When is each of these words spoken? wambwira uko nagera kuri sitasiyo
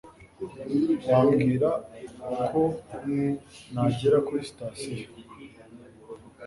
wambwira 1.09 1.69
uko 2.33 2.61
nagera 3.73 4.17
kuri 4.27 4.41
sitasiyo 4.49 5.07